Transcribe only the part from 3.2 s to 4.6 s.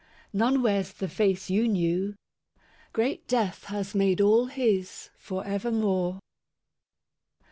death has made all